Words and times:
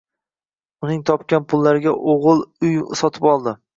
Uning 0.87 1.03
topgan 1.09 1.45
pullariga 1.53 1.93
o`g`il 2.15 2.43
uy 2.71 2.75
sotib 3.03 3.29
oldi 3.35 3.55